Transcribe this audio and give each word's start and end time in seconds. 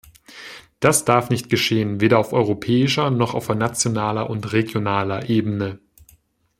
Das 0.79 1.05
darf 1.05 1.29
nicht 1.29 1.47
geschehen, 1.51 2.01
weder 2.01 2.17
auf 2.17 2.33
europäischer, 2.33 3.11
noch 3.11 3.35
auf 3.35 3.49
nationaler 3.49 4.31
oder 4.31 4.51
regionaler 4.51 5.29
Ebene. 5.29 5.77